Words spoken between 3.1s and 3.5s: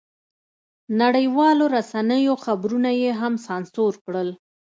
هم